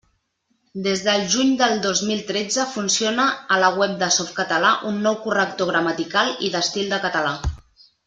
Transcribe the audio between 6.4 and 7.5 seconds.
i d'estil de català.